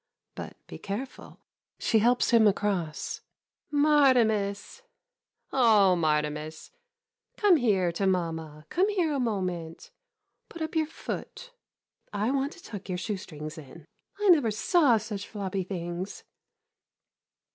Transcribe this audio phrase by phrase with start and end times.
[0.33, 1.39] But be careful.
[1.77, 3.21] [She helps him across.]
[3.71, 4.81] Martimas—
[5.53, 6.71] oh, Martimas—
[7.37, 9.91] come here to mamma— come here a moment.
[10.49, 11.51] Put up your foot—
[12.27, 13.85] I want to tuck your shoe strings in.
[14.19, 16.23] I never saw such floppy things.